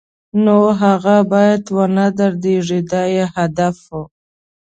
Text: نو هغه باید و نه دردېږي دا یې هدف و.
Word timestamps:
نو 0.43 0.59
هغه 0.81 1.17
باید 1.31 1.63
و 1.75 1.77
نه 1.97 2.05
دردېږي 2.17 2.79
دا 2.91 3.03
یې 3.15 3.25
هدف 3.35 3.77
و. 3.89 3.89